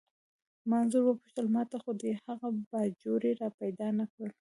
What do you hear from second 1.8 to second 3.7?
خو دې هغه باجوړی را